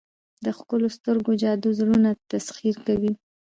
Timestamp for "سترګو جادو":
0.97-1.69